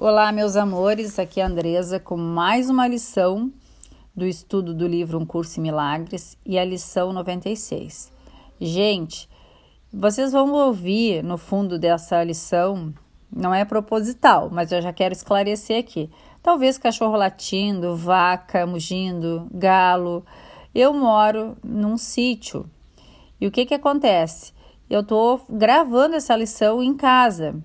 Olá, 0.00 0.30
meus 0.30 0.54
amores, 0.54 1.18
aqui 1.18 1.40
é 1.40 1.42
a 1.42 1.48
Andresa 1.48 1.98
com 1.98 2.16
mais 2.16 2.70
uma 2.70 2.86
lição 2.86 3.52
do 4.14 4.24
estudo 4.24 4.72
do 4.72 4.86
livro 4.86 5.18
Um 5.18 5.26
Curso 5.26 5.58
em 5.58 5.64
Milagres 5.64 6.38
e 6.46 6.56
a 6.56 6.64
lição 6.64 7.12
96. 7.12 8.12
Gente, 8.60 9.28
vocês 9.92 10.30
vão 10.30 10.52
ouvir 10.52 11.24
no 11.24 11.36
fundo 11.36 11.80
dessa 11.80 12.22
lição, 12.22 12.94
não 13.28 13.52
é 13.52 13.64
proposital, 13.64 14.48
mas 14.52 14.70
eu 14.70 14.80
já 14.80 14.92
quero 14.92 15.12
esclarecer 15.12 15.80
aqui. 15.80 16.08
Talvez 16.44 16.78
cachorro 16.78 17.16
latindo, 17.16 17.96
vaca 17.96 18.64
mugindo, 18.64 19.48
galo. 19.50 20.24
Eu 20.72 20.94
moro 20.94 21.56
num 21.60 21.96
sítio. 21.96 22.70
E 23.40 23.48
o 23.48 23.50
que 23.50 23.66
que 23.66 23.74
acontece? 23.74 24.52
Eu 24.88 25.02
tô 25.02 25.40
gravando 25.50 26.14
essa 26.14 26.36
lição 26.36 26.80
em 26.80 26.94
casa 26.96 27.60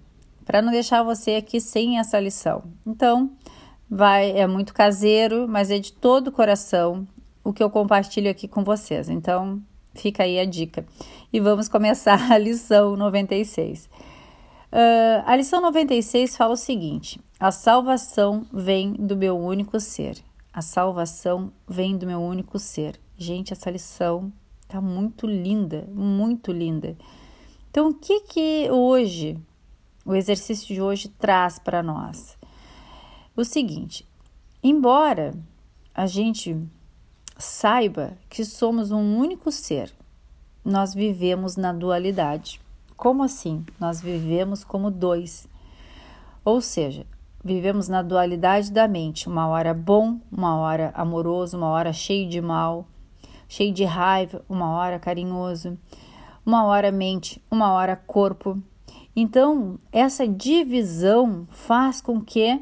para 0.45 0.61
não 0.61 0.71
deixar 0.71 1.03
você 1.03 1.35
aqui 1.35 1.59
sem 1.59 1.99
essa 1.99 2.19
lição. 2.19 2.63
Então, 2.85 3.31
vai 3.89 4.31
é 4.31 4.47
muito 4.47 4.73
caseiro, 4.73 5.47
mas 5.47 5.69
é 5.71 5.79
de 5.79 5.93
todo 5.93 6.27
o 6.27 6.31
coração 6.31 7.07
o 7.43 7.51
que 7.51 7.61
eu 7.61 7.69
compartilho 7.69 8.29
aqui 8.29 8.47
com 8.47 8.63
vocês. 8.63 9.09
Então, 9.09 9.61
fica 9.93 10.23
aí 10.23 10.39
a 10.39 10.45
dica. 10.45 10.85
E 11.31 11.39
vamos 11.39 11.67
começar 11.67 12.19
a 12.31 12.37
lição 12.37 12.95
96. 12.95 13.85
Uh, 13.85 15.21
a 15.25 15.35
lição 15.35 15.61
96 15.61 16.35
fala 16.35 16.53
o 16.53 16.57
seguinte: 16.57 17.19
a 17.39 17.51
salvação 17.51 18.45
vem 18.51 18.93
do 18.93 19.15
meu 19.15 19.37
único 19.37 19.79
ser. 19.79 20.17
A 20.51 20.61
salvação 20.61 21.51
vem 21.67 21.97
do 21.97 22.05
meu 22.05 22.19
único 22.19 22.57
ser. 22.59 22.99
Gente, 23.17 23.53
essa 23.53 23.69
lição 23.69 24.31
tá 24.67 24.79
muito 24.79 25.27
linda, 25.27 25.87
muito 25.91 26.51
linda. 26.51 26.95
Então, 27.69 27.89
o 27.89 27.93
que 27.93 28.21
que 28.21 28.69
hoje 28.71 29.37
o 30.05 30.15
exercício 30.15 30.67
de 30.67 30.81
hoje 30.81 31.07
traz 31.07 31.59
para 31.59 31.83
nós? 31.83 32.37
O 33.35 33.43
seguinte: 33.43 34.07
embora 34.61 35.33
a 35.93 36.05
gente 36.05 36.57
saiba 37.37 38.17
que 38.29 38.45
somos 38.45 38.91
um 38.91 39.17
único 39.17 39.51
ser, 39.51 39.93
nós 40.63 40.93
vivemos 40.93 41.55
na 41.55 41.73
dualidade. 41.73 42.61
Como 42.95 43.23
assim? 43.23 43.65
Nós 43.79 44.01
vivemos 44.01 44.63
como 44.63 44.89
dois. 44.89 45.47
Ou 46.45 46.61
seja, 46.61 47.05
vivemos 47.43 47.89
na 47.89 48.01
dualidade 48.01 48.71
da 48.71 48.87
mente, 48.87 49.27
uma 49.27 49.47
hora 49.47 49.73
bom, 49.73 50.19
uma 50.31 50.55
hora 50.57 50.91
amoroso, 50.95 51.57
uma 51.57 51.67
hora 51.67 51.91
cheio 51.91 52.29
de 52.29 52.39
mal, 52.39 52.87
cheio 53.47 53.73
de 53.73 53.83
raiva, 53.83 54.43
uma 54.47 54.69
hora 54.71 54.99
carinhoso, 54.99 55.77
uma 56.45 56.65
hora 56.65 56.91
mente, 56.91 57.43
uma 57.51 57.73
hora 57.73 57.95
corpo. 57.95 58.61
Então, 59.15 59.77
essa 59.91 60.27
divisão 60.27 61.47
faz 61.51 62.01
com 62.01 62.19
que 62.19 62.59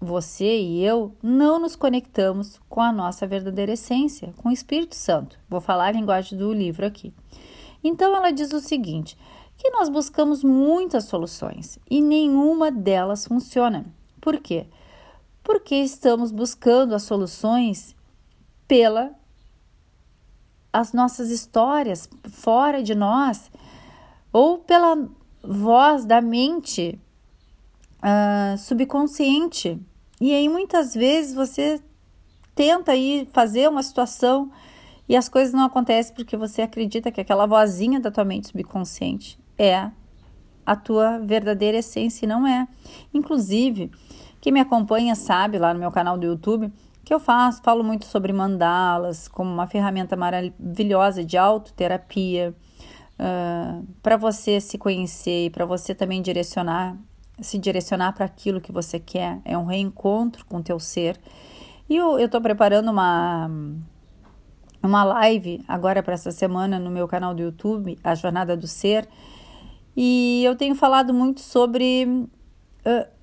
você 0.00 0.60
e 0.60 0.84
eu 0.84 1.14
não 1.22 1.58
nos 1.58 1.76
conectamos 1.76 2.60
com 2.68 2.80
a 2.80 2.92
nossa 2.92 3.26
verdadeira 3.26 3.72
essência, 3.72 4.34
com 4.36 4.48
o 4.48 4.52
Espírito 4.52 4.96
Santo. 4.96 5.38
Vou 5.48 5.60
falar 5.60 5.86
a 5.86 5.92
linguagem 5.92 6.36
do 6.36 6.52
livro 6.52 6.84
aqui. 6.84 7.14
Então, 7.82 8.14
ela 8.14 8.32
diz 8.32 8.52
o 8.52 8.60
seguinte: 8.60 9.16
que 9.56 9.70
nós 9.70 9.88
buscamos 9.88 10.44
muitas 10.44 11.04
soluções 11.04 11.78
e 11.90 12.00
nenhuma 12.00 12.70
delas 12.70 13.26
funciona. 13.26 13.86
Por 14.20 14.38
quê? 14.40 14.66
Porque 15.42 15.76
estamos 15.76 16.30
buscando 16.30 16.94
as 16.94 17.04
soluções 17.04 17.94
pela 18.66 19.14
as 20.72 20.92
nossas 20.92 21.30
histórias 21.30 22.06
fora 22.30 22.82
de 22.82 22.94
nós 22.94 23.50
ou 24.30 24.58
pela 24.58 25.08
voz 25.46 26.04
da 26.04 26.20
mente 26.20 26.98
uh, 27.98 28.58
subconsciente. 28.58 29.80
E 30.20 30.32
aí 30.32 30.48
muitas 30.48 30.94
vezes 30.94 31.34
você 31.34 31.80
tenta 32.54 32.92
aí 32.92 33.28
fazer 33.32 33.68
uma 33.68 33.82
situação 33.82 34.50
e 35.08 35.14
as 35.14 35.28
coisas 35.28 35.52
não 35.52 35.64
acontecem 35.64 36.14
porque 36.14 36.36
você 36.36 36.62
acredita 36.62 37.10
que 37.12 37.20
aquela 37.20 37.46
vozinha 37.46 38.00
da 38.00 38.10
tua 38.10 38.24
mente 38.24 38.48
subconsciente 38.48 39.38
é 39.58 39.90
a 40.64 40.74
tua 40.74 41.18
verdadeira 41.18 41.78
essência 41.78 42.24
e 42.24 42.28
não 42.28 42.46
é. 42.46 42.66
Inclusive, 43.14 43.90
quem 44.40 44.52
me 44.52 44.60
acompanha 44.60 45.14
sabe 45.14 45.58
lá 45.58 45.72
no 45.72 45.78
meu 45.78 45.92
canal 45.92 46.18
do 46.18 46.26
YouTube 46.26 46.72
que 47.04 47.14
eu 47.14 47.20
faço, 47.20 47.62
falo 47.62 47.84
muito 47.84 48.04
sobre 48.04 48.32
mandalas 48.32 49.28
como 49.28 49.48
uma 49.48 49.68
ferramenta 49.68 50.16
maravilhosa 50.16 51.24
de 51.24 51.38
autoterapia 51.38 52.52
uh, 53.18 53.86
para 54.02 54.16
você 54.16 54.60
se 54.60 54.78
conhecer 54.78 55.46
e 55.46 55.50
para 55.50 55.64
você 55.64 55.94
também 55.94 56.22
direcionar, 56.22 56.96
se 57.40 57.58
direcionar 57.58 58.12
para 58.12 58.24
aquilo 58.24 58.60
que 58.60 58.72
você 58.72 58.98
quer. 58.98 59.40
É 59.44 59.56
um 59.56 59.64
reencontro 59.64 60.44
com 60.46 60.58
o 60.58 60.62
teu 60.62 60.78
ser. 60.78 61.18
E 61.88 61.96
eu 61.96 62.18
estou 62.18 62.40
preparando 62.40 62.90
uma 62.90 63.50
uma 64.82 65.02
live 65.02 65.64
agora 65.66 66.02
para 66.02 66.14
essa 66.14 66.30
semana 66.30 66.78
no 66.78 66.90
meu 66.90 67.08
canal 67.08 67.34
do 67.34 67.42
YouTube, 67.42 67.98
A 68.04 68.14
Jornada 68.14 68.56
do 68.56 68.68
Ser, 68.68 69.08
e 69.96 70.44
eu 70.44 70.54
tenho 70.54 70.74
falado 70.74 71.12
muito 71.12 71.40
sobre 71.40 72.04
uh, 72.04 73.15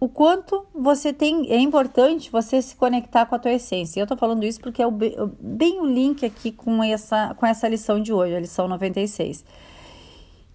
o 0.00 0.08
quanto 0.08 0.66
você 0.74 1.12
tem, 1.12 1.52
é 1.52 1.58
importante 1.58 2.30
você 2.30 2.62
se 2.62 2.74
conectar 2.74 3.26
com 3.26 3.34
a 3.34 3.38
tua 3.38 3.52
essência. 3.52 4.00
Eu 4.00 4.04
estou 4.04 4.16
falando 4.16 4.44
isso 4.44 4.58
porque 4.58 4.82
é 4.82 4.86
o, 4.86 4.90
bem 4.90 5.78
o 5.78 5.84
link 5.84 6.24
aqui 6.24 6.50
com 6.50 6.82
essa, 6.82 7.34
com 7.34 7.44
essa 7.44 7.68
lição 7.68 8.00
de 8.00 8.10
hoje, 8.10 8.34
a 8.34 8.40
lição 8.40 8.66
96. 8.66 9.44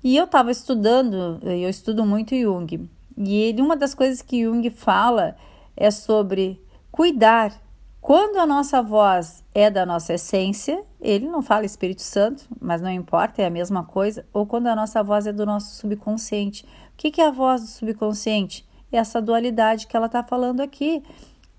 E 0.03 0.17
eu 0.17 0.25
estava 0.25 0.49
estudando, 0.49 1.39
eu 1.43 1.69
estudo 1.69 2.03
muito 2.03 2.35
Jung, 2.35 2.89
e 3.15 3.35
ele, 3.35 3.61
uma 3.61 3.77
das 3.77 3.93
coisas 3.93 4.21
que 4.21 4.43
Jung 4.43 4.67
fala 4.71 5.35
é 5.77 5.91
sobre 5.91 6.59
cuidar. 6.91 7.53
Quando 8.01 8.37
a 8.37 8.45
nossa 8.47 8.81
voz 8.81 9.43
é 9.53 9.69
da 9.69 9.85
nossa 9.85 10.13
essência, 10.13 10.83
ele 10.99 11.27
não 11.27 11.43
fala 11.43 11.65
Espírito 11.65 12.01
Santo, 12.01 12.45
mas 12.59 12.81
não 12.81 12.91
importa, 12.91 13.43
é 13.43 13.45
a 13.45 13.49
mesma 13.51 13.83
coisa, 13.83 14.25
ou 14.33 14.45
quando 14.45 14.67
a 14.67 14.75
nossa 14.75 15.03
voz 15.03 15.27
é 15.27 15.33
do 15.33 15.45
nosso 15.45 15.75
subconsciente. 15.75 16.63
O 16.63 16.97
que, 16.97 17.11
que 17.11 17.21
é 17.21 17.27
a 17.27 17.31
voz 17.31 17.61
do 17.61 17.67
subconsciente? 17.67 18.65
Essa 18.95 19.21
dualidade 19.21 19.87
que 19.87 19.95
ela 19.95 20.05
está 20.07 20.23
falando 20.23 20.61
aqui. 20.61 21.03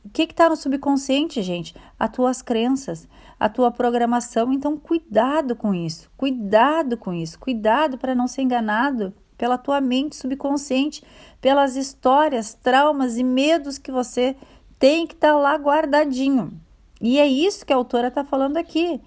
O 0.05 0.09
que 0.09 0.23
está 0.23 0.49
no 0.49 0.57
subconsciente, 0.57 1.43
gente? 1.43 1.75
As 1.99 2.11
tuas 2.11 2.41
crenças, 2.41 3.09
a 3.39 3.49
tua 3.49 3.71
programação. 3.71 4.53
Então, 4.53 4.77
cuidado 4.77 5.57
com 5.57 5.75
isso, 5.75 6.11
cuidado 6.17 6.97
com 6.97 7.13
isso, 7.13 7.39
cuidado 7.39 7.99
para 7.99 8.15
não 8.15 8.29
ser 8.29 8.43
enganado 8.43 9.13
pela 9.37 9.59
tua 9.59 9.81
mente 9.81 10.17
subconsciente, 10.17 11.03
pelas 11.41 11.77
histórias, 11.77 12.55
traumas 12.55 13.19
e 13.19 13.25
medos 13.25 13.79
que 13.79 13.93
você 13.93 14.37
tem 14.79 15.07
que 15.07 15.15
estar 15.15 15.33
tá 15.33 15.37
lá 15.37 15.55
guardadinho. 15.57 16.53
E 17.01 17.19
é 17.19 17.27
isso 17.27 17.65
que 17.67 17.73
a 17.73 17.77
autora 17.77 18.09
está 18.09 18.25
falando 18.25 18.57
aqui. 18.57 19.01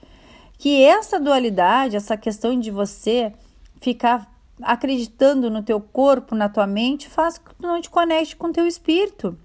Que 0.58 0.84
essa 0.84 1.20
dualidade, 1.20 1.96
essa 1.96 2.18
questão 2.18 2.60
de 2.60 2.70
você 2.70 3.34
ficar 3.80 4.30
acreditando 4.62 5.50
no 5.50 5.64
teu 5.64 5.80
corpo, 5.80 6.36
na 6.36 6.50
tua 6.50 6.68
mente, 6.68 7.10
faz 7.10 7.38
que 7.38 7.54
tu 7.56 7.62
não 7.62 7.82
te 7.82 7.90
conecte 7.90 8.36
com 8.36 8.48
o 8.48 8.54
teu 8.54 8.68
espírito. 8.68 9.38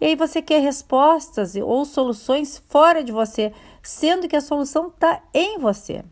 E 0.00 0.06
aí 0.06 0.16
você 0.16 0.42
quer 0.42 0.60
respostas 0.60 1.54
ou 1.56 1.84
soluções 1.84 2.62
fora 2.68 3.02
de 3.02 3.12
você, 3.12 3.52
sendo 3.82 4.28
que 4.28 4.36
a 4.36 4.40
solução 4.40 4.88
está 4.88 5.22
em 5.32 5.58
você. 5.58 6.04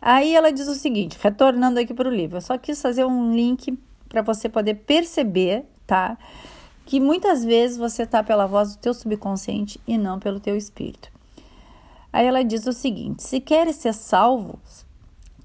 Aí 0.00 0.34
ela 0.34 0.52
diz 0.52 0.68
o 0.68 0.74
seguinte, 0.74 1.18
retornando 1.20 1.80
aqui 1.80 1.92
para 1.92 2.08
o 2.08 2.14
livro, 2.14 2.36
eu 2.36 2.42
só 2.42 2.56
quis 2.56 2.80
fazer 2.80 3.04
um 3.04 3.34
link 3.34 3.76
para 4.08 4.22
você 4.22 4.48
poder 4.48 4.74
perceber, 4.74 5.64
tá? 5.86 6.16
Que 6.86 7.00
muitas 7.00 7.44
vezes 7.44 7.76
você 7.76 8.04
está 8.04 8.22
pela 8.22 8.46
voz 8.46 8.74
do 8.74 8.80
teu 8.80 8.94
subconsciente 8.94 9.80
e 9.86 9.98
não 9.98 10.18
pelo 10.18 10.40
teu 10.40 10.56
espírito. 10.56 11.10
Aí 12.12 12.26
ela 12.26 12.42
diz 12.42 12.66
o 12.66 12.72
seguinte: 12.72 13.22
se 13.22 13.40
queres 13.40 13.76
ser 13.76 13.92
salvo, 13.92 14.58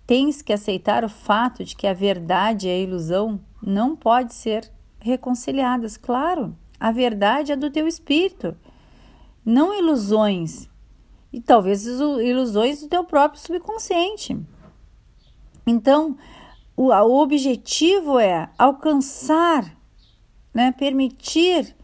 Tens 0.06 0.42
que 0.42 0.52
aceitar 0.52 1.04
o 1.04 1.10
fato 1.10 1.64
de 1.64 1.76
que 1.76 1.88
a 1.88 1.94
verdade 1.94 2.68
e 2.68 2.72
a 2.72 2.78
ilusão 2.78 3.40
não 3.62 3.96
podem 3.96 4.30
ser 4.30 4.70
reconciliadas. 5.00 5.96
Claro, 5.96 6.56
a 6.80 6.92
verdade 6.92 7.52
é 7.52 7.56
do 7.56 7.70
teu 7.70 7.88
espírito, 7.88 8.56
não 9.46 9.74
ilusões. 9.74 10.70
E 11.32 11.42
talvez 11.42 11.86
ilusões 11.86 12.82
do 12.82 12.88
teu 12.88 13.04
próprio 13.04 13.42
subconsciente. 13.42 14.38
Então, 15.66 16.18
o, 16.76 16.90
o 16.90 17.22
objetivo 17.22 18.20
é 18.20 18.50
alcançar, 18.58 19.76
né, 20.54 20.72
permitir 20.72 21.76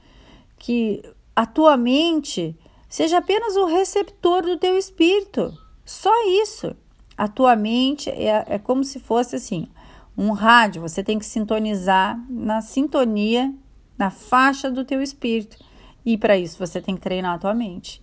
que 0.57 1.01
a 1.35 1.45
tua 1.45 1.77
mente 1.77 2.55
seja 2.88 3.19
apenas 3.19 3.55
o 3.55 3.65
receptor 3.65 4.44
do 4.44 4.57
teu 4.57 4.77
espírito. 4.77 5.53
Só 5.85 6.11
isso. 6.41 6.75
A 7.19 7.27
tua 7.27 7.54
mente 7.54 8.10
é, 8.10 8.45
é 8.48 8.57
como 8.57 8.81
se 8.81 8.98
fosse 8.98 9.36
assim, 9.36 9.68
um 10.18 10.31
rádio, 10.31 10.81
você 10.81 11.04
tem 11.04 11.19
que 11.19 11.25
sintonizar 11.25 12.18
na 12.30 12.62
sintonia, 12.62 13.54
na 13.98 14.10
faixa 14.10 14.71
do 14.71 14.86
teu 14.86 15.01
espírito. 15.01 15.57
E 16.06 16.18
para 16.18 16.38
isso 16.38 16.57
você 16.57 16.80
tem 16.80 16.95
que 16.95 17.01
treinar 17.01 17.36
a 17.36 17.38
tua 17.38 17.54
mente. 17.54 18.01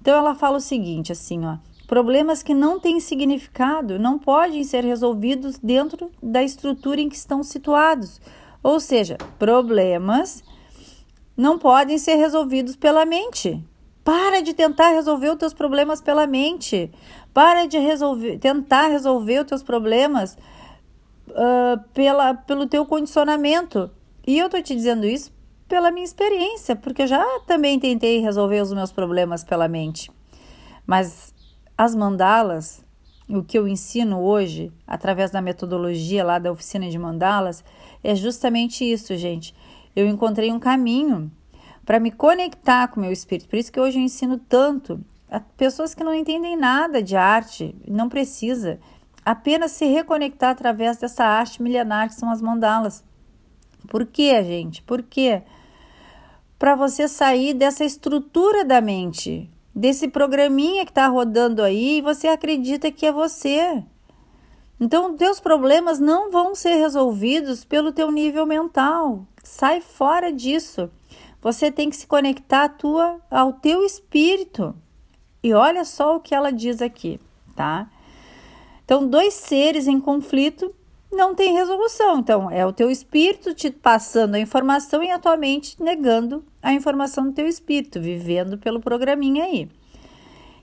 Então 0.00 0.16
ela 0.16 0.34
fala 0.34 0.56
o 0.56 0.62
seguinte, 0.62 1.12
assim, 1.12 1.44
ó, 1.44 1.58
problemas 1.86 2.42
que 2.42 2.54
não 2.54 2.80
têm 2.80 3.00
significado 3.00 3.98
não 3.98 4.18
podem 4.18 4.64
ser 4.64 4.82
resolvidos 4.82 5.58
dentro 5.58 6.10
da 6.22 6.42
estrutura 6.42 7.02
em 7.02 7.10
que 7.10 7.16
estão 7.16 7.42
situados. 7.42 8.18
Ou 8.62 8.80
seja, 8.80 9.18
problemas 9.38 10.42
não 11.36 11.58
podem 11.58 11.98
ser 11.98 12.14
resolvidos 12.14 12.76
pela 12.76 13.04
mente. 13.04 13.62
Para 14.08 14.40
de 14.40 14.54
tentar 14.54 14.88
resolver 14.92 15.28
os 15.28 15.36
teus 15.36 15.52
problemas 15.52 16.00
pela 16.00 16.26
mente. 16.26 16.90
Para 17.34 17.66
de 17.66 17.76
resolver, 17.76 18.38
tentar 18.38 18.86
resolver 18.86 19.40
os 19.40 19.44
teus 19.44 19.62
problemas 19.62 20.34
uh, 21.28 21.78
pela, 21.92 22.32
pelo 22.32 22.66
teu 22.66 22.86
condicionamento. 22.86 23.90
E 24.26 24.38
eu 24.38 24.48
tô 24.48 24.62
te 24.62 24.74
dizendo 24.74 25.04
isso 25.04 25.30
pela 25.68 25.90
minha 25.90 26.06
experiência, 26.06 26.74
porque 26.74 27.02
eu 27.02 27.06
já 27.06 27.22
também 27.46 27.78
tentei 27.78 28.20
resolver 28.20 28.62
os 28.62 28.72
meus 28.72 28.90
problemas 28.90 29.44
pela 29.44 29.68
mente. 29.68 30.10
Mas 30.86 31.34
as 31.76 31.94
mandalas, 31.94 32.82
o 33.28 33.44
que 33.44 33.58
eu 33.58 33.68
ensino 33.68 34.22
hoje, 34.22 34.72
através 34.86 35.30
da 35.30 35.42
metodologia 35.42 36.24
lá 36.24 36.38
da 36.38 36.50
oficina 36.50 36.88
de 36.88 36.98
mandalas, 36.98 37.62
é 38.02 38.14
justamente 38.14 38.90
isso, 38.90 39.14
gente. 39.18 39.54
Eu 39.94 40.06
encontrei 40.06 40.50
um 40.50 40.58
caminho 40.58 41.30
para 41.88 41.98
me 41.98 42.10
conectar 42.10 42.88
com 42.88 43.00
o 43.00 43.02
meu 43.02 43.10
espírito. 43.10 43.48
Por 43.48 43.58
isso 43.58 43.72
que 43.72 43.80
hoje 43.80 43.98
eu 43.98 44.02
ensino 44.02 44.36
tanto 44.36 45.02
a 45.26 45.40
pessoas 45.40 45.94
que 45.94 46.04
não 46.04 46.12
entendem 46.12 46.54
nada 46.54 47.02
de 47.02 47.16
arte, 47.16 47.74
não 47.88 48.10
precisa 48.10 48.78
apenas 49.24 49.72
se 49.72 49.86
reconectar 49.86 50.50
através 50.50 50.98
dessa 50.98 51.24
arte 51.24 51.62
milenar 51.62 52.08
que 52.08 52.14
são 52.14 52.30
as 52.30 52.42
mandalas. 52.42 53.02
Por 53.88 54.04
quê, 54.04 54.44
gente? 54.44 54.82
Por 54.82 55.02
quê? 55.02 55.40
Para 56.58 56.74
você 56.74 57.08
sair 57.08 57.54
dessa 57.54 57.86
estrutura 57.86 58.66
da 58.66 58.82
mente, 58.82 59.50
desse 59.74 60.08
programinha 60.08 60.84
que 60.84 60.90
está 60.90 61.06
rodando 61.06 61.62
aí 61.62 61.96
e 61.96 62.02
você 62.02 62.28
acredita 62.28 62.92
que 62.92 63.06
é 63.06 63.12
você. 63.12 63.82
Então, 64.78 65.16
teus 65.16 65.40
problemas 65.40 65.98
não 65.98 66.30
vão 66.30 66.54
ser 66.54 66.74
resolvidos 66.74 67.64
pelo 67.64 67.92
teu 67.92 68.10
nível 68.10 68.44
mental. 68.44 69.26
Sai 69.42 69.80
fora 69.80 70.30
disso. 70.30 70.90
Você 71.40 71.70
tem 71.70 71.88
que 71.88 71.96
se 71.96 72.06
conectar 72.06 72.64
à 72.64 72.68
tua, 72.68 73.20
ao 73.30 73.52
teu 73.52 73.84
espírito. 73.84 74.74
E 75.42 75.54
olha 75.54 75.84
só 75.84 76.16
o 76.16 76.20
que 76.20 76.34
ela 76.34 76.50
diz 76.50 76.82
aqui, 76.82 77.20
tá? 77.54 77.88
Então, 78.84 79.06
dois 79.06 79.34
seres 79.34 79.86
em 79.86 80.00
conflito 80.00 80.74
não 81.12 81.34
tem 81.34 81.52
resolução. 81.52 82.18
Então, 82.18 82.50
é 82.50 82.66
o 82.66 82.72
teu 82.72 82.90
espírito 82.90 83.54
te 83.54 83.70
passando 83.70 84.34
a 84.34 84.40
informação 84.40 85.02
e 85.02 85.10
a 85.10 85.18
tua 85.18 85.36
mente 85.36 85.80
negando 85.82 86.44
a 86.62 86.72
informação 86.72 87.24
do 87.24 87.32
teu 87.32 87.46
espírito, 87.46 88.00
vivendo 88.00 88.58
pelo 88.58 88.80
programinha 88.80 89.44
aí. 89.44 89.68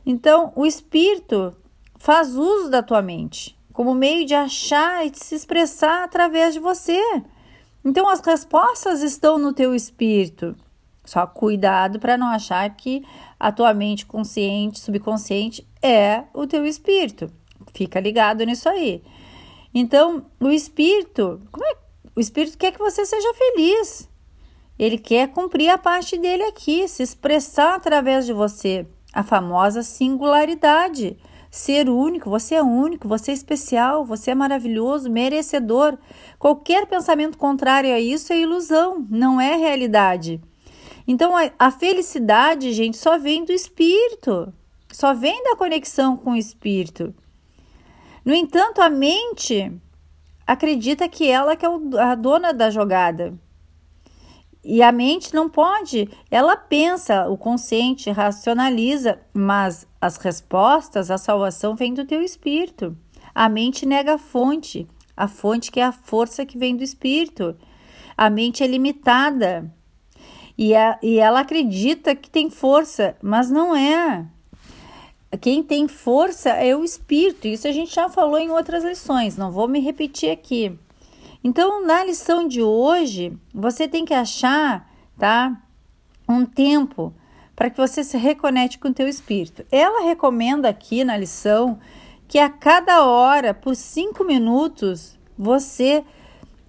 Então, 0.06 0.52
o 0.56 0.66
espírito 0.66 1.56
faz 1.98 2.36
uso 2.36 2.70
da 2.70 2.84
tua 2.84 3.02
mente 3.02 3.56
como 3.76 3.94
meio 3.94 4.26
de 4.26 4.34
achar 4.34 5.06
e 5.06 5.10
de 5.10 5.20
se 5.20 5.36
expressar 5.36 6.06
através 6.06 6.54
de 6.54 6.62
você. 6.62 7.02
Então, 7.84 8.08
as 8.08 8.22
respostas 8.22 9.02
estão 9.04 9.38
no 9.38 9.52
teu 9.52 9.76
espírito. 9.76 10.56
Só 11.06 11.26
cuidado 11.28 12.00
para 12.00 12.18
não 12.18 12.28
achar 12.28 12.68
que 12.76 13.04
a 13.40 13.52
tua 13.52 13.74
mente 13.74 14.06
consciente, 14.06 14.80
subconsciente 14.80 15.66
é 15.82 16.24
o 16.34 16.48
teu 16.48 16.66
espírito. 16.66 17.32
Fica 17.74 18.00
ligado 18.00 18.44
nisso 18.44 18.68
aí. 18.68 19.04
Então, 19.74 20.26
o 20.40 20.50
espírito, 20.50 21.42
como 21.52 21.66
é? 21.66 21.76
O 22.16 22.20
espírito 22.20 22.58
quer 22.58 22.72
que 22.72 22.80
você 22.80 23.06
seja 23.06 23.34
feliz. 23.34 24.10
Ele 24.80 24.98
quer 24.98 25.28
cumprir 25.30 25.70
a 25.70 25.78
parte 25.78 26.18
dele 26.18 26.44
aqui, 26.44 26.88
se 26.88 27.04
expressar 27.04 27.76
através 27.76 28.26
de 28.26 28.34
você, 28.34 28.88
a 29.14 29.22
famosa 29.22 29.84
singularidade. 29.84 31.18
Ser 31.52 31.88
único, 31.88 32.30
você 32.30 32.56
é 32.56 32.64
único, 32.64 33.08
você 33.08 33.32
é 33.32 33.34
especial, 33.34 34.04
você 34.04 34.32
é 34.32 34.36
maravilhoso, 34.36 35.10
merecedor. 35.10 35.98
Qualquer 36.38 36.86
pensamento 36.86 37.38
contrário 37.38 37.94
a 37.94 38.00
isso 38.00 38.34
é 38.34 38.40
ilusão, 38.40 39.06
não 39.10 39.40
é 39.40 39.56
realidade. 39.56 40.42
Então, 41.08 41.36
a, 41.38 41.52
a 41.60 41.72
felicidade, 41.72 42.74
gente, 42.74 42.98
só 42.98 43.18
vem 43.18 43.46
do 43.46 43.52
espírito, 43.52 44.54
só 44.92 45.14
vem 45.14 45.44
da 45.44 45.56
conexão 45.56 46.18
com 46.18 46.32
o 46.32 46.36
espírito. 46.36 47.14
No 48.24 48.34
entanto, 48.34 48.82
a 48.82 48.90
mente 48.90 49.72
acredita 50.48 51.08
que 51.08 51.28
ela 51.30 51.56
que 51.56 51.66
é 51.66 51.70
a 52.00 52.16
dona 52.16 52.54
da 52.54 52.70
jogada. 52.70 53.38
E 54.64 54.82
a 54.82 54.92
mente 54.92 55.32
não 55.32 55.48
pode, 55.48 56.10
ela 56.32 56.58
pensa, 56.58 57.30
o 57.30 57.38
consciente 57.38 58.10
racionaliza, 58.10 59.20
mas 59.32 59.88
as 60.02 60.18
respostas, 60.18 61.12
a 61.12 61.20
salvação 61.20 61.76
vem 61.76 61.94
do 61.94 62.04
teu 62.04 62.24
espírito. 62.24 62.98
A 63.34 63.48
mente 63.48 63.86
nega 63.86 64.16
a 64.16 64.18
fonte, 64.18 64.88
a 65.16 65.28
fonte 65.28 65.72
que 65.72 65.80
é 65.80 65.84
a 65.84 65.92
força 65.92 66.48
que 66.48 66.58
vem 66.58 66.76
do 66.76 66.84
espírito. 66.84 67.56
A 68.18 68.28
mente 68.28 68.64
é 68.64 68.68
limitada 68.68 69.72
e, 70.58 70.76
a, 70.76 70.98
e 71.02 71.20
ela 71.20 71.42
acredita 71.42 72.16
que 72.16 72.30
tem 72.30 72.50
força, 72.50 73.16
mas 73.22 73.50
não 73.50 73.76
é. 73.76 74.26
Quem 75.42 75.62
tem 75.62 75.88
força 75.88 76.50
é 76.50 76.76
o 76.76 76.84
espírito. 76.84 77.48
Isso 77.48 77.68
a 77.68 77.72
gente 77.72 77.94
já 77.94 78.08
falou 78.08 78.40
em 78.40 78.52
outras 78.52 78.84
lições, 78.84 79.38
não 79.38 79.52
vou 79.52 79.68
me 79.68 79.80
repetir 79.80 80.32
aqui. 80.32 80.78
Então, 81.44 81.86
na 81.86 82.04
lição 82.04 82.48
de 82.48 82.62
hoje, 82.62 83.38
você 83.54 83.88
tem 83.88 84.06
que 84.06 84.14
achar, 84.14 84.90
tá? 85.18 85.62
Um 86.28 86.46
tempo 86.46 87.14
para 87.56 87.70
que 87.70 87.78
você 87.78 88.04
se 88.04 88.18
reconecte 88.18 88.80
com 88.80 88.90
o 88.90 88.94
teu 88.94 89.08
espírito. 89.08 89.66
Ela 89.72 90.04
recomenda 90.04 90.68
aqui 90.68 91.04
na 91.04 91.16
lição 91.16 91.80
que 92.28 92.40
a 92.40 92.50
cada 92.50 93.06
hora, 93.06 93.54
por 93.54 93.76
cinco 93.76 94.24
minutos, 94.24 95.18
você 95.38 96.04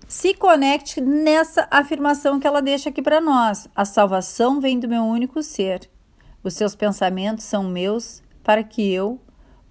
se 0.09 0.35
conecte 0.35 1.01
nessa 1.01 1.67
afirmação 1.71 2.39
que 2.39 2.47
ela 2.47 2.63
deixa 2.63 2.91
aqui 2.91 3.03
para 3.03 3.21
nós. 3.21 3.69
A 3.75 3.85
salvação 3.85 4.61
vem 4.61 4.79
do 4.79 4.89
meu 4.89 5.03
único 5.03 5.43
ser. 5.43 5.91
Os 6.43 6.55
seus 6.55 6.75
pensamentos 6.75 7.45
são 7.45 7.65
meus 7.65 8.23
para 8.45 8.63
que 8.63 8.93
eu 8.93 9.21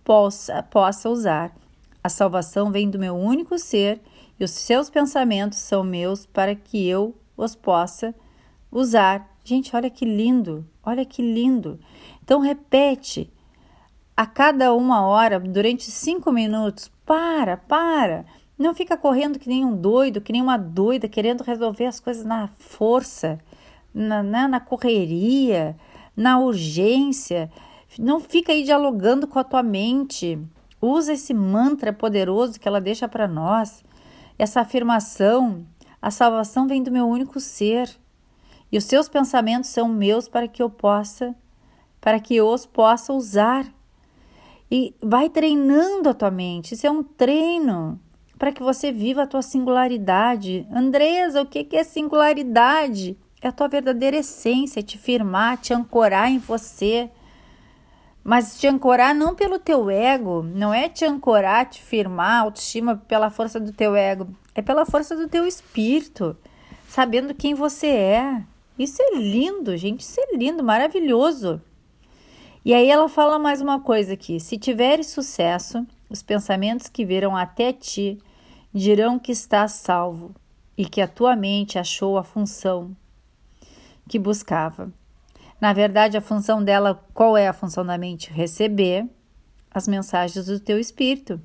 possa, 0.04 0.62
possa 0.64 1.10
usar. 1.10 1.56
A 2.04 2.10
salvação 2.10 2.72
vem 2.72 2.90
do 2.90 3.00
meu 3.00 3.16
único 3.16 3.58
ser 3.58 4.02
e 4.40 4.44
os 4.44 4.52
seus 4.52 4.90
pensamentos 4.90 5.58
são 5.60 5.84
meus 5.84 6.26
para 6.26 6.54
que 6.54 6.86
eu 6.86 7.16
os 7.38 7.56
possa 7.56 8.14
usar. 8.72 9.38
Gente, 9.44 9.76
olha 9.76 9.90
que 9.90 10.06
lindo, 10.06 10.68
olha 10.84 11.06
que 11.06 11.22
lindo. 11.22 11.80
Então, 12.22 12.40
repete 12.42 13.32
a 14.18 14.26
cada 14.26 14.74
uma 14.74 15.06
hora, 15.06 15.40
durante 15.40 15.90
cinco 15.92 16.32
minutos. 16.32 16.92
Para, 17.06 17.58
para. 17.58 18.26
Não 18.58 18.74
fica 18.74 18.96
correndo 18.96 19.38
que 19.38 19.50
nem 19.50 19.66
um 19.66 19.76
doido, 19.76 20.22
que 20.22 20.32
nem 20.32 20.42
uma 20.42 20.58
doida, 20.58 21.10
querendo 21.10 21.44
resolver 21.44 21.86
as 21.86 22.00
coisas 22.00 22.24
na 22.24 22.48
força, 22.58 23.38
na, 23.94 24.24
na, 24.24 24.48
na 24.48 24.60
correria, 24.62 25.76
na 26.16 26.40
urgência. 26.40 27.52
Não 28.00 28.20
fica 28.22 28.54
aí 28.54 28.64
dialogando 28.64 29.28
com 29.28 29.38
a 29.38 29.44
tua 29.44 29.62
mente. 29.62 30.40
Usa 30.82 31.14
esse 31.14 31.34
mantra 31.34 31.92
poderoso 31.92 32.60
que 32.60 32.68
ela 32.68 32.80
deixa 32.80 33.10
para 33.10 33.28
nós. 33.28 33.84
Essa 34.40 34.62
afirmação: 34.62 35.66
a 36.02 36.10
salvação 36.10 36.66
vem 36.66 36.82
do 36.82 36.92
meu 36.92 37.06
único 37.08 37.42
ser. 37.42 37.90
E 38.72 38.78
os 38.78 38.86
seus 38.86 39.10
pensamentos 39.10 39.70
são 39.70 39.90
meus 39.90 40.30
para 40.30 40.48
que 40.48 40.64
eu 40.64 40.70
possa, 40.70 41.36
para 42.00 42.20
que 42.20 42.36
eu 42.36 42.48
os 42.48 42.66
possa 42.66 43.12
usar. 43.12 43.66
E 44.72 44.96
vai 45.02 45.30
treinando 45.30 46.10
a 46.10 46.14
tua 46.14 46.32
mente. 46.32 46.74
Isso 46.74 46.88
é 46.88 46.92
um 46.92 47.04
treino 47.04 48.00
para 48.38 48.52
que 48.52 48.62
você 48.62 48.92
viva 48.92 49.24
a 49.24 49.28
tua 49.28 49.42
singularidade. 49.42 50.68
Andresa, 50.72 51.42
o 51.42 51.46
que 51.46 51.68
é 51.76 51.84
singularidade? 51.84 53.18
É 53.42 53.48
a 53.48 53.52
tua 53.52 53.68
verdadeira 53.68 54.18
essência, 54.18 54.82
te 54.82 54.98
firmar, 54.98 55.58
te 55.58 55.74
ancorar 55.74 56.32
em 56.32 56.40
você. 56.40 57.10
Mas 58.24 58.58
te 58.60 58.68
ancorar 58.68 59.14
não 59.14 59.36
pelo 59.36 59.60
teu 59.60 59.90
ego, 59.90 60.42
não 60.42 60.74
é 60.74 60.90
te 60.90 61.06
ancorar, 61.06 61.70
te 61.70 61.82
firmar, 61.82 62.42
autoestima 62.42 62.96
pela 63.08 63.30
força 63.30 63.60
do 63.60 63.72
teu 63.72 63.96
ego, 63.96 64.28
é 64.56 64.64
pela 64.64 64.84
força 64.84 65.16
do 65.16 65.28
teu 65.28 65.46
espírito, 65.46 66.36
sabendo 66.88 67.36
quem 67.36 67.54
você 67.54 67.86
é. 67.86 68.42
Isso 68.80 69.00
é 69.00 69.18
lindo, 69.18 69.78
gente, 69.78 70.00
isso 70.00 70.20
é 70.20 70.36
lindo, 70.36 70.64
maravilhoso. 70.64 71.62
E 72.66 72.74
aí 72.74 72.90
ela 72.90 73.08
fala 73.08 73.38
mais 73.38 73.62
uma 73.62 73.80
coisa 73.80 74.14
aqui: 74.14 74.40
se 74.40 74.58
tiveres 74.58 75.06
sucesso, 75.06 75.86
os 76.10 76.24
pensamentos 76.24 76.88
que 76.88 77.06
viram 77.06 77.38
até 77.38 77.72
ti 77.72 78.18
dirão 78.76 79.18
que 79.18 79.32
estás 79.32 79.72
salvo 79.72 80.36
e 80.78 80.86
que 80.86 81.00
a 81.00 81.08
tua 81.08 81.34
mente 81.34 81.80
achou 81.80 82.18
a 82.18 82.24
função 82.24 82.96
que 84.10 84.20
buscava. 84.20 84.92
Na 85.62 85.72
verdade, 85.72 86.18
a 86.18 86.22
função 86.22 86.62
dela, 86.62 87.02
qual 87.14 87.38
é 87.38 87.48
a 87.48 87.54
função 87.54 87.86
da 87.86 87.98
mente? 87.98 88.30
Receber 88.30 89.08
as 89.72 89.88
mensagens 89.88 90.46
do 90.48 90.60
teu 90.60 90.78
espírito. 90.78 91.42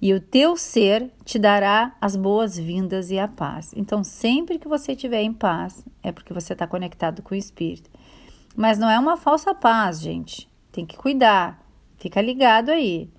E 0.00 0.12
o 0.12 0.20
teu 0.20 0.54
ser 0.54 1.10
te 1.24 1.38
dará 1.38 1.96
as 1.98 2.14
boas-vindas 2.14 3.10
e 3.10 3.18
a 3.18 3.26
paz. 3.26 3.72
Então, 3.74 4.04
sempre 4.04 4.58
que 4.58 4.68
você 4.68 4.92
estiver 4.92 5.22
em 5.22 5.32
paz, 5.32 5.82
é 6.02 6.12
porque 6.12 6.34
você 6.34 6.52
está 6.52 6.66
conectado 6.66 7.22
com 7.22 7.34
o 7.34 7.38
espírito. 7.38 7.88
Mas 8.54 8.78
não 8.78 8.90
é 8.90 8.98
uma 8.98 9.16
falsa 9.16 9.54
paz, 9.54 9.98
gente. 9.98 10.46
Tem 10.70 10.84
que 10.84 10.96
cuidar. 10.96 11.66
Fica 11.96 12.20
ligado 12.20 12.68
aí. 12.68 13.10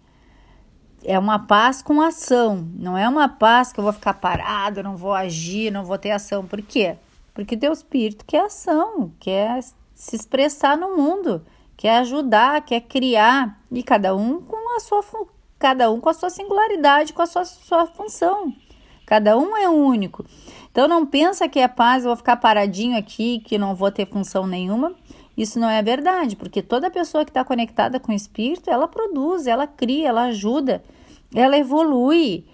É 1.05 1.19
uma 1.19 1.37
paz 1.37 1.83
com 1.83 2.01
ação. 2.01 2.67
Não 2.73 2.97
é 2.97 3.07
uma 3.07 3.29
paz 3.29 3.71
que 3.71 3.79
eu 3.79 3.83
vou 3.83 3.93
ficar 3.93 4.15
parado, 4.15 4.81
não 4.81 4.97
vou 4.97 5.13
agir, 5.13 5.71
não 5.71 5.85
vou 5.85 5.99
ter 5.99 6.09
ação. 6.09 6.45
Por 6.45 6.61
quê? 6.61 6.97
Porque 7.33 7.55
teu 7.55 7.71
espírito 7.71 8.25
quer 8.25 8.45
ação, 8.45 9.11
quer 9.19 9.61
se 9.93 10.15
expressar 10.15 10.75
no 10.75 10.97
mundo, 10.97 11.45
quer 11.77 11.99
ajudar, 11.99 12.61
quer 12.65 12.81
criar, 12.81 13.59
e 13.71 13.83
cada 13.83 14.15
um 14.15 14.41
com 14.41 14.75
a 14.75 14.79
sua 14.79 15.03
cada 15.59 15.89
um 15.91 15.99
com 15.99 16.09
a 16.09 16.13
sua 16.13 16.29
singularidade, 16.29 17.13
com 17.13 17.21
a 17.21 17.25
sua, 17.25 17.45
sua 17.45 17.85
função. 17.85 18.53
Cada 19.05 19.37
um 19.37 19.55
é 19.55 19.69
único. 19.69 20.25
Então 20.71 20.87
não 20.87 21.05
pensa 21.05 21.47
que 21.47 21.59
é 21.59 21.67
paz, 21.67 22.03
eu 22.03 22.09
vou 22.09 22.17
ficar 22.17 22.37
paradinho 22.37 22.97
aqui, 22.97 23.39
que 23.39 23.57
não 23.57 23.75
vou 23.75 23.91
ter 23.91 24.07
função 24.07 24.47
nenhuma. 24.47 24.93
Isso 25.37 25.59
não 25.59 25.69
é 25.69 25.81
verdade, 25.81 26.35
porque 26.35 26.61
toda 26.61 26.89
pessoa 26.89 27.23
que 27.23 27.29
está 27.29 27.43
conectada 27.43 27.99
com 27.99 28.11
o 28.11 28.15
espírito, 28.15 28.69
ela 28.69 28.87
produz, 28.87 29.47
ela 29.47 29.67
cria, 29.67 30.09
ela 30.09 30.23
ajuda, 30.25 30.83
ela 31.33 31.57
evolui. 31.57 32.45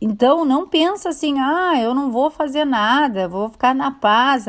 Então 0.00 0.44
não 0.44 0.68
pensa 0.68 1.08
assim, 1.08 1.38
ah, 1.38 1.80
eu 1.80 1.94
não 1.94 2.10
vou 2.10 2.30
fazer 2.30 2.64
nada, 2.64 3.28
vou 3.28 3.48
ficar 3.48 3.74
na 3.74 3.90
paz 3.90 4.46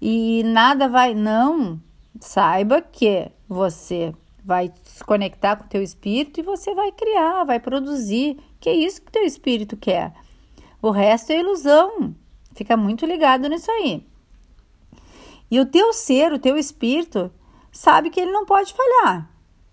e 0.00 0.42
nada 0.44 0.88
vai. 0.88 1.14
Não. 1.14 1.80
Saiba 2.20 2.80
que 2.80 3.30
você 3.48 4.14
vai 4.44 4.72
se 4.84 5.04
conectar 5.04 5.56
com 5.56 5.64
o 5.64 5.68
teu 5.68 5.82
espírito 5.82 6.40
e 6.40 6.42
você 6.42 6.74
vai 6.74 6.92
criar, 6.92 7.44
vai 7.44 7.60
produzir. 7.60 8.38
Que 8.60 8.70
é 8.70 8.74
isso 8.74 9.02
que 9.02 9.12
teu 9.12 9.24
espírito 9.24 9.76
quer. 9.76 10.12
O 10.80 10.90
resto 10.90 11.32
é 11.32 11.40
ilusão. 11.40 12.14
Fica 12.54 12.76
muito 12.76 13.04
ligado 13.04 13.48
nisso 13.48 13.70
aí. 13.70 14.06
E 15.50 15.60
o 15.60 15.66
teu 15.66 15.92
ser, 15.92 16.32
o 16.32 16.38
teu 16.38 16.56
espírito, 16.56 17.30
sabe 17.70 18.08
que 18.10 18.20
ele 18.20 18.32
não 18.32 18.46
pode 18.46 18.72
falhar. 18.72 19.30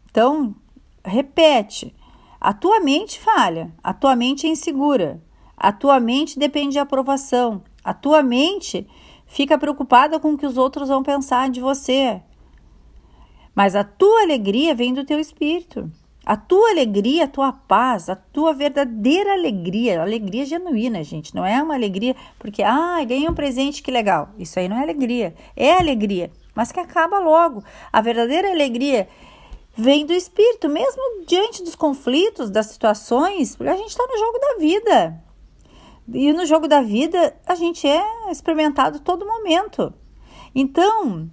Então, 0.10 0.56
repete. 1.04 1.96
A 2.44 2.52
tua 2.52 2.82
mente 2.82 3.22
falha, 3.22 3.74
a 3.82 3.94
tua 3.94 4.18
mente 4.18 4.46
é 4.46 4.50
insegura, 4.50 5.24
a 5.56 5.72
tua 5.72 5.98
mente 5.98 6.38
depende 6.38 6.74
de 6.74 6.80
aprovação, 6.80 7.64
a 7.82 7.94
tua 7.94 8.22
mente 8.22 8.86
fica 9.26 9.58
preocupada 9.58 10.20
com 10.20 10.34
o 10.34 10.38
que 10.38 10.46
os 10.46 10.58
outros 10.58 10.90
vão 10.90 11.02
pensar 11.02 11.50
de 11.50 11.62
você. 11.62 12.22
Mas 13.56 13.78
a 13.78 13.86
tua 13.86 14.24
alegria 14.24 14.76
vem 14.76 14.94
do 14.94 15.06
teu 15.06 15.22
espírito. 15.22 15.90
A 16.26 16.36
tua 16.36 16.72
alegria, 16.72 17.24
a 17.24 17.30
tua 17.30 17.54
paz, 17.54 18.10
a 18.10 18.16
tua 18.18 18.54
verdadeira 18.54 19.32
alegria, 19.32 20.02
alegria 20.02 20.46
genuína, 20.46 21.02
gente, 21.02 21.34
não 21.34 21.46
é 21.46 21.64
uma 21.64 21.76
alegria 21.76 22.14
porque, 22.38 22.62
ah, 22.62 23.02
ganhei 23.06 23.30
um 23.30 23.34
presente, 23.34 23.82
que 23.82 23.90
legal. 23.90 24.32
Isso 24.38 24.60
aí 24.60 24.68
não 24.68 24.76
é 24.76 24.82
alegria, 24.82 25.34
é 25.56 25.78
alegria, 25.78 26.30
mas 26.54 26.74
que 26.74 26.80
acaba 26.82 27.20
logo. 27.20 27.64
A 27.92 28.02
verdadeira 28.02 28.52
alegria 28.52 29.08
vem 29.76 30.06
do 30.06 30.14
espírito, 30.14 30.70
mesmo 30.70 31.02
diante 31.26 31.64
dos 31.64 31.76
conflitos, 31.76 32.50
das 32.50 32.68
situações, 32.68 33.58
a 33.60 33.76
gente 33.76 33.90
está 33.90 34.06
no 34.06 34.18
jogo 34.18 34.40
da 34.40 34.56
vida. 34.60 35.24
E 36.12 36.34
no 36.34 36.46
jogo 36.46 36.68
da 36.68 36.82
vida, 36.82 37.36
a 37.46 37.56
gente 37.56 37.88
é 37.88 38.32
experimentado 38.32 39.00
todo 39.00 39.26
momento. 39.26 39.94
Então, 40.54 41.30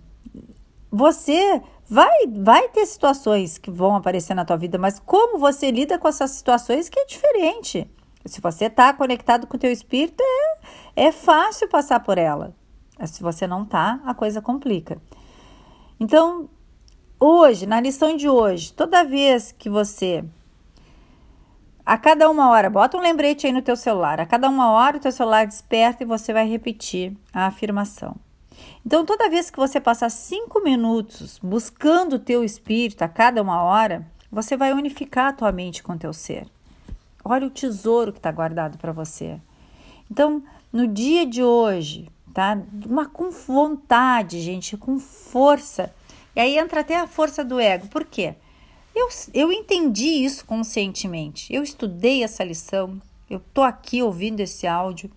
você 0.91 1.61
vai, 1.89 2.27
vai 2.29 2.69
ter 2.69 2.87
situações 2.87 3.59
que 3.59 3.71
vão 3.71 3.97
aparecer 3.97 4.35
na 4.35 4.45
tua 4.45 4.57
vida, 4.57 4.79
mas 4.79 4.99
como 5.01 5.39
você 5.39 5.71
lida 5.71 5.99
com 5.99 6.09
essas 6.09 6.31
situações 6.31 6.89
que 6.89 6.99
é 6.99 7.05
diferente. 7.05 7.91
Se 8.25 8.41
você 8.41 8.67
está 8.67 8.93
conectado 8.93 9.47
com 9.47 9.57
o 9.57 9.61
teu 9.61 9.73
espírito, 9.73 10.23
é, 10.23 11.07
é 11.07 11.13
fácil 11.13 11.69
passar 11.69 12.01
por 12.01 12.17
ela. 12.17 12.55
Se 13.07 13.23
você 13.23 13.47
não 13.47 13.63
está, 13.63 13.99
a 14.05 14.15
coisa 14.15 14.43
complica. 14.43 15.01
Então, 15.99 16.49
Hoje, 17.23 17.67
na 17.67 17.79
lição 17.79 18.17
de 18.17 18.31
hoje, 18.31 18.73
toda 18.73 19.05
vez 19.05 19.53
que 19.53 19.69
você 19.69 20.25
a 21.85 21.99
cada 21.99 22.31
uma 22.31 22.49
hora, 22.49 22.71
bota 22.71 22.97
um 22.97 23.01
lembrete 23.01 23.47
aí 23.47 23.53
no 23.53 23.61
teu 23.61 23.77
celular. 23.77 24.19
A 24.19 24.25
cada 24.25 24.49
uma 24.49 24.71
hora 24.71 24.97
o 24.97 25.01
teu 25.01 25.13
celular 25.13 25.47
desperta 25.47 26.03
e 26.03 26.07
você 26.07 26.33
vai 26.33 26.49
repetir 26.49 27.15
a 27.31 27.45
afirmação. 27.45 28.17
Então, 28.87 29.05
toda 29.05 29.29
vez 29.29 29.51
que 29.51 29.59
você 29.59 29.79
passar 29.79 30.09
cinco 30.09 30.63
minutos 30.63 31.39
buscando 31.43 32.15
o 32.15 32.19
teu 32.19 32.43
espírito 32.43 33.03
a 33.03 33.09
cada 33.09 33.43
uma 33.43 33.61
hora, 33.65 34.07
você 34.33 34.57
vai 34.57 34.73
unificar 34.73 35.27
a 35.27 35.33
tua 35.35 35.53
mente 35.53 35.83
com 35.83 35.93
o 35.93 35.99
teu 35.99 36.15
ser. 36.15 36.47
Olha 37.23 37.47
o 37.47 37.51
tesouro 37.51 38.13
que 38.13 38.19
está 38.19 38.33
guardado 38.33 38.79
para 38.79 38.93
você. 38.93 39.39
Então, 40.11 40.43
no 40.73 40.87
dia 40.87 41.27
de 41.27 41.43
hoje, 41.43 42.09
tá? 42.33 42.59
Uma 42.87 43.05
com 43.05 43.31
vontade, 43.31 44.41
gente, 44.41 44.75
com 44.79 44.99
força 44.99 45.93
e 46.35 46.41
aí 46.41 46.59
entra 46.59 46.81
até 46.81 46.97
a 46.97 47.07
força 47.07 47.45
do 47.45 47.59
ego. 47.59 47.89
Por 47.89 48.05
quê? 48.05 48.35
Eu, 48.95 49.09
eu 49.33 49.53
entendi 49.53 50.25
isso 50.25 50.45
conscientemente. 50.45 51.53
Eu 51.53 51.63
estudei 51.63 52.23
essa 52.23 52.45
lição. 52.45 53.01
Eu 53.29 53.41
tô 53.53 53.63
aqui 53.63 54.03
ouvindo 54.03 54.41
esse 54.41 54.67
áudio. 54.67 55.11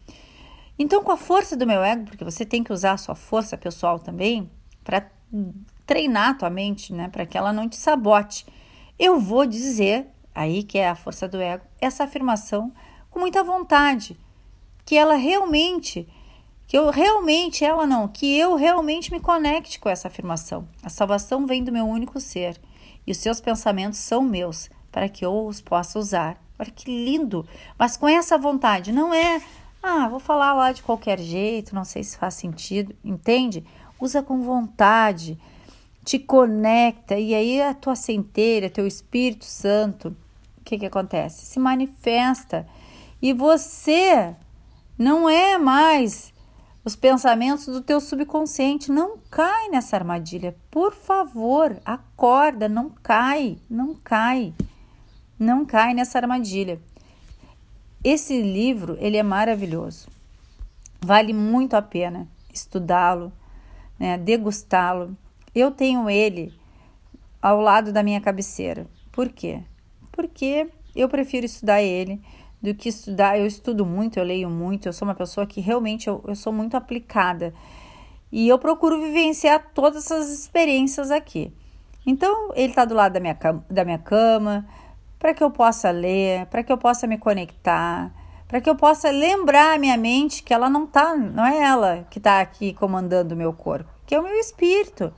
Então, 0.78 1.04
com 1.04 1.12
a 1.12 1.18
força 1.18 1.56
do 1.56 1.68
meu 1.68 1.84
ego, 1.84 2.06
porque 2.06 2.24
você 2.24 2.46
tem 2.46 2.64
que 2.64 2.74
usar 2.74 2.94
a 2.94 2.98
sua 2.98 3.16
força 3.16 3.58
pessoal 3.58 4.00
também 4.00 4.50
para 4.84 5.10
treinar 5.86 6.30
a 6.30 6.34
tua 6.34 6.50
mente, 6.50 6.94
né, 6.94 7.10
para 7.10 7.26
que 7.26 7.38
ela 7.38 7.54
não 7.54 7.68
te 7.68 7.76
sabote. 7.76 8.46
Eu 8.98 9.20
vou 9.20 9.46
dizer, 9.46 10.08
aí 10.34 10.64
que 10.64 10.78
é 10.78 10.90
a 10.90 10.96
força 10.96 11.28
do 11.28 11.40
ego, 11.40 11.64
essa 11.80 12.04
afirmação 12.04 12.72
com 13.10 13.20
muita 13.20 13.44
vontade, 13.44 14.18
que 14.86 14.96
ela 14.96 15.16
realmente 15.16 16.08
que 16.68 16.78
eu 16.78 16.90
realmente, 16.90 17.64
ela 17.64 17.86
não, 17.86 18.08
que 18.08 18.38
eu 18.38 18.56
realmente 18.56 19.12
me 19.12 19.20
conecte 19.20 19.80
com 19.80 19.90
essa 19.90 20.08
afirmação. 20.08 20.68
A 20.82 20.90
salvação 20.90 21.46
vem 21.46 21.64
do 21.64 21.72
meu 21.72 21.86
único 21.86 22.20
ser 22.20 22.60
e 23.06 23.12
os 23.12 23.18
seus 23.18 23.42
pensamentos 23.42 24.00
são 24.00 24.22
meus, 24.22 24.70
para 24.92 25.10
que 25.10 25.26
eu 25.26 25.46
os 25.46 25.62
possa 25.62 26.00
usar. 26.00 26.42
Olha 26.58 26.72
que 26.72 26.90
lindo! 26.90 27.46
Mas 27.78 27.98
com 27.98 28.08
essa 28.08 28.38
vontade, 28.38 28.92
não 28.92 29.14
é, 29.14 29.42
ah, 29.82 30.08
vou 30.08 30.20
falar 30.20 30.54
lá 30.54 30.72
de 30.72 30.82
qualquer 30.82 31.20
jeito, 31.20 31.76
não 31.76 31.84
sei 31.84 32.04
se 32.04 32.18
faz 32.18 32.36
sentido, 32.36 32.96
entende? 33.04 33.66
Usa 34.00 34.22
com 34.24 34.42
vontade, 34.42 35.38
te 36.04 36.20
conecta 36.20 37.18
e 37.18 37.34
aí 37.34 37.62
a 37.62 37.74
tua 37.74 37.96
centelha, 37.96 38.70
teu 38.70 38.86
Espírito 38.86 39.46
Santo, 39.46 40.16
o 40.60 40.64
que 40.64 40.78
que 40.78 40.86
acontece? 40.86 41.46
Se 41.46 41.60
manifesta 41.60 42.68
e 43.22 43.34
você 43.34 44.36
não 44.98 45.30
é 45.30 45.58
mais 45.58 46.33
os 46.86 46.96
pensamentos 46.96 47.66
do 47.66 47.82
teu 47.82 48.00
subconsciente. 48.00 48.92
Não 48.92 49.18
cai 49.30 49.70
nessa 49.70 49.96
armadilha. 49.96 50.56
Por 50.70 50.94
favor, 50.94 51.78
acorda, 51.86 52.68
não 52.68 52.90
cai, 52.90 53.58
não 53.70 53.96
cai. 53.96 54.54
Não 55.40 55.66
cai 55.66 55.94
nessa 55.94 56.20
armadilha. 56.20 56.82
Esse 58.04 58.42
livro, 58.42 58.98
ele 59.00 59.18
é 59.18 59.24
maravilhoso. 59.24 60.08
Vale 61.02 61.34
muito 61.34 61.76
a 61.76 61.82
pena 61.82 62.28
estudá-lo, 62.54 63.32
né, 63.98 64.18
degustá-lo. 64.18 65.18
Eu 65.56 65.72
tenho 65.72 66.10
ele 66.10 66.54
ao 67.42 67.60
lado 67.60 67.92
da 67.92 68.04
minha 68.04 68.22
cabeceira. 68.22 68.88
Por 69.12 69.30
quê? 69.30 69.64
Porque 70.12 70.70
eu 70.96 71.10
prefiro 71.10 71.46
estudar 71.46 71.82
ele 71.82 72.22
do 72.64 72.74
que 72.74 72.88
estudar. 72.88 73.38
Eu 73.38 73.46
estudo 73.46 73.86
muito, 73.86 74.18
eu 74.18 74.24
leio 74.24 74.50
muito, 74.50 74.88
eu 74.88 74.94
sou 74.94 75.06
uma 75.06 75.14
pessoa 75.14 75.46
que 75.46 75.60
realmente 75.60 76.08
eu, 76.08 76.24
eu 76.26 76.36
sou 76.36 76.54
muito 76.54 76.78
aplicada. 76.78 77.54
E 78.32 78.48
eu 78.48 78.58
procuro 78.58 79.00
vivenciar 79.00 79.72
todas 79.74 80.06
essas 80.06 80.32
experiências 80.32 81.12
aqui. 81.12 81.54
Então, 82.06 82.52
ele 82.56 82.70
está 82.70 82.86
do 82.86 82.96
lado 82.96 83.14
da 83.14 83.20
minha, 83.20 83.38
da 83.70 83.86
minha 83.86 84.00
cama, 84.00 84.66
para 85.20 85.34
que 85.34 85.44
eu 85.44 85.52
possa 85.52 85.92
ler, 85.92 86.46
para 86.48 86.64
que 86.64 86.72
eu 86.72 86.78
possa 86.78 87.06
me 87.06 87.18
conectar, 87.18 88.12
para 88.48 88.60
que 88.60 88.70
eu 88.70 88.76
possa 88.76 89.10
lembrar 89.10 89.76
a 89.76 89.80
minha 89.80 89.98
mente 89.98 90.44
que 90.44 90.54
ela 90.54 90.70
não 90.70 90.86
tá, 90.86 91.16
não 91.16 91.46
é 91.46 91.62
ela 91.62 92.08
que 92.10 92.18
está 92.18 92.40
aqui 92.40 92.74
comandando 92.74 93.36
o 93.36 93.38
meu 93.38 93.54
corpo, 93.54 93.90
que 94.06 94.16
é 94.16 94.20
o 94.20 94.24
meu 94.24 94.36
espírito. 94.36 95.14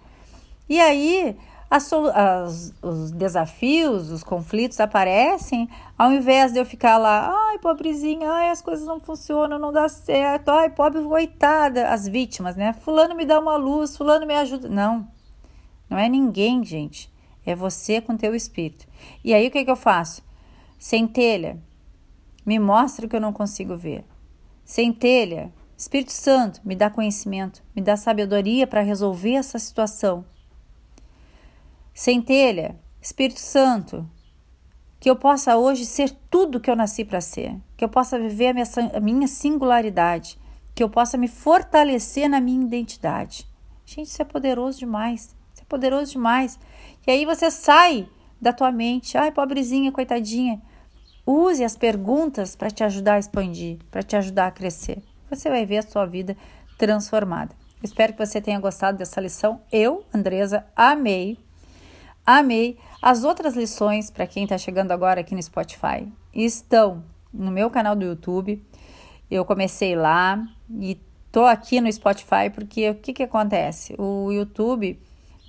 E 0.67 0.79
aí, 0.79 1.37
as, 1.69 1.91
as, 1.91 2.73
os 2.81 3.11
desafios, 3.11 4.11
os 4.11 4.23
conflitos 4.23 4.79
aparecem, 4.79 5.67
ao 5.97 6.11
invés 6.11 6.53
de 6.53 6.59
eu 6.59 6.65
ficar 6.65 6.97
lá, 6.97 7.33
ai, 7.33 7.59
pobrezinha, 7.59 8.29
ai, 8.29 8.49
as 8.49 8.61
coisas 8.61 8.85
não 8.85 8.99
funcionam, 8.99 9.57
não 9.57 9.73
dá 9.73 9.89
certo, 9.89 10.49
ai, 10.49 10.69
pobre 10.69 11.01
coitada, 11.01 11.89
as 11.89 12.07
vítimas, 12.07 12.55
né? 12.55 12.73
Fulano 12.73 13.15
me 13.15 13.25
dá 13.25 13.39
uma 13.39 13.57
luz, 13.57 13.97
fulano 13.97 14.25
me 14.25 14.35
ajuda. 14.35 14.69
Não, 14.69 15.07
não 15.89 15.97
é 15.97 16.07
ninguém, 16.07 16.63
gente. 16.63 17.11
É 17.45 17.55
você 17.55 18.01
com 18.01 18.17
teu 18.17 18.33
espírito. 18.33 18.87
E 19.23 19.33
aí 19.33 19.47
o 19.47 19.51
que, 19.51 19.63
que 19.63 19.71
eu 19.71 19.75
faço? 19.75 20.23
Centelha, 20.79 21.59
me 22.45 22.59
mostra 22.59 23.05
o 23.05 23.09
que 23.09 23.15
eu 23.15 23.21
não 23.21 23.33
consigo 23.33 23.75
ver. 23.75 24.03
Centelha, 24.63 25.53
Espírito 25.77 26.11
Santo, 26.11 26.61
me 26.63 26.75
dá 26.75 26.89
conhecimento, 26.89 27.61
me 27.75 27.81
dá 27.81 27.97
sabedoria 27.97 28.65
para 28.65 28.81
resolver 28.81 29.33
essa 29.33 29.59
situação 29.59 30.25
Centelha, 31.97 32.77
Espírito 33.01 33.39
Santo, 33.39 34.05
que 34.99 35.09
eu 35.09 35.15
possa 35.15 35.55
hoje 35.55 35.85
ser 35.85 36.11
tudo 36.29 36.59
que 36.59 36.69
eu 36.69 36.75
nasci 36.75 37.05
para 37.05 37.21
ser, 37.21 37.55
que 37.77 37.85
eu 37.85 37.87
possa 37.87 38.19
viver 38.19 38.49
a 38.49 38.53
minha, 38.53 38.65
a 38.93 38.99
minha 38.99 39.27
singularidade, 39.29 40.37
que 40.75 40.83
eu 40.83 40.89
possa 40.89 41.17
me 41.17 41.29
fortalecer 41.29 42.29
na 42.29 42.41
minha 42.41 42.65
identidade. 42.65 43.47
Gente, 43.85 44.09
isso 44.09 44.21
é 44.21 44.25
poderoso 44.25 44.77
demais. 44.77 45.33
Isso 45.53 45.61
é 45.61 45.65
poderoso 45.69 46.11
demais. 46.11 46.59
E 47.07 47.11
aí 47.11 47.23
você 47.23 47.49
sai 47.49 48.09
da 48.41 48.51
tua 48.51 48.73
mente, 48.73 49.17
ai, 49.17 49.31
pobrezinha, 49.31 49.89
coitadinha. 49.89 50.61
Use 51.25 51.63
as 51.63 51.77
perguntas 51.77 52.57
para 52.57 52.69
te 52.69 52.83
ajudar 52.83 53.13
a 53.13 53.19
expandir, 53.19 53.79
para 53.89 54.03
te 54.03 54.17
ajudar 54.17 54.47
a 54.47 54.51
crescer. 54.51 55.01
Você 55.29 55.49
vai 55.49 55.65
ver 55.65 55.77
a 55.77 55.81
sua 55.81 56.05
vida 56.05 56.35
transformada. 56.77 57.55
Espero 57.81 58.11
que 58.11 58.25
você 58.25 58.41
tenha 58.41 58.59
gostado 58.59 58.97
dessa 58.97 59.21
lição. 59.21 59.61
Eu, 59.71 60.03
Andresa, 60.13 60.65
amei. 60.75 61.44
Amei. 62.25 62.77
As 62.99 63.23
outras 63.23 63.55
lições, 63.55 64.09
para 64.09 64.25
quem 64.25 64.43
está 64.45 64.57
chegando 64.57 64.91
agora 64.91 65.21
aqui 65.21 65.35
no 65.35 65.43
Spotify, 65.43 66.11
estão 66.33 67.03
no 67.31 67.51
meu 67.51 67.69
canal 67.69 67.95
do 67.95 68.03
YouTube. 68.03 68.63
Eu 69.29 69.45
comecei 69.45 69.95
lá 69.95 70.43
e 70.79 70.99
tô 71.31 71.45
aqui 71.45 71.79
no 71.79 71.91
Spotify 71.91 72.49
porque 72.51 72.89
o 72.89 72.95
que, 72.95 73.13
que 73.13 73.21
acontece? 73.21 73.93
O 73.99 74.31
YouTube 74.31 74.99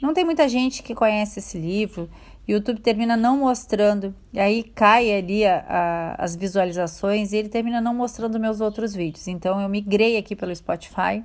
não 0.03 0.13
tem 0.13 0.23
muita 0.23 0.47
gente 0.51 0.83
que 0.83 0.95
conhece 0.95 1.39
esse 1.39 1.59
livro. 1.59 2.11
O 2.47 2.53
YouTube 2.53 2.81
termina 2.81 3.17
não 3.17 3.39
mostrando, 3.39 4.15
e 4.33 4.39
aí 4.39 4.63
cai 4.63 5.11
ali 5.13 5.47
a, 5.47 5.65
a, 5.67 6.25
as 6.25 6.37
visualizações 6.37 7.33
e 7.33 7.39
ele 7.39 7.49
termina 7.49 7.81
não 7.81 7.95
mostrando 7.95 8.39
meus 8.39 8.61
outros 8.61 8.95
vídeos. 8.95 9.27
Então 9.29 9.59
eu 9.61 9.69
migrei 9.69 10.19
aqui 10.19 10.37
pelo 10.37 10.55
Spotify 10.55 11.25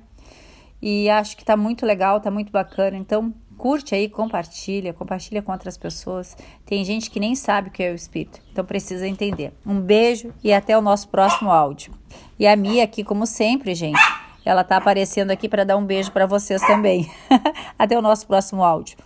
e 0.80 1.10
acho 1.10 1.36
que 1.36 1.44
tá 1.44 1.56
muito 1.56 1.84
legal, 1.84 2.20
tá 2.20 2.30
muito 2.30 2.50
bacana. 2.50 2.96
Então 2.96 3.34
curte 3.62 3.94
aí, 3.94 4.08
compartilha, 4.08 4.92
compartilha 4.92 5.40
com 5.40 5.52
outras 5.52 5.78
pessoas. 5.78 6.36
Tem 6.66 6.84
gente 6.84 7.08
que 7.08 7.20
nem 7.20 7.36
sabe 7.36 7.68
o 7.68 7.70
que 7.70 7.80
é 7.80 7.92
o 7.92 7.94
espírito, 7.94 8.40
então 8.50 8.64
precisa 8.64 9.06
entender. 9.06 9.52
Um 9.64 9.80
beijo 9.80 10.34
e 10.42 10.52
até 10.52 10.76
o 10.76 10.80
nosso 10.80 11.06
próximo 11.08 11.48
áudio. 11.48 11.94
E 12.36 12.44
a 12.44 12.56
Mia 12.56 12.82
aqui, 12.82 13.04
como 13.04 13.24
sempre, 13.24 13.72
gente, 13.72 14.00
ela 14.44 14.64
tá 14.64 14.78
aparecendo 14.78 15.30
aqui 15.30 15.48
para 15.48 15.64
dar 15.64 15.76
um 15.76 15.86
beijo 15.86 16.10
para 16.10 16.26
vocês 16.26 16.60
também. 16.62 17.08
até 17.78 17.96
o 17.96 18.02
nosso 18.02 18.26
próximo 18.26 18.64
áudio. 18.64 18.96